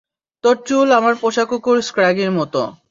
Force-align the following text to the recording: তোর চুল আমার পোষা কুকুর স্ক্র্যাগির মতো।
তোর 0.43 0.55
চুল 0.67 0.87
আমার 0.91 1.13
পোষা 1.21 1.43
কুকুর 1.45 1.77
স্ক্র্যাগির 1.81 2.31
মতো। 2.31 2.61